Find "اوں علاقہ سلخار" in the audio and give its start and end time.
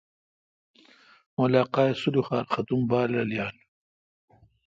1.35-2.45